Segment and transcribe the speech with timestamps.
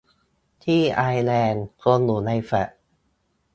[0.63, 2.69] ที่ไอร์แลนด์ คนอยู่ในแฟลต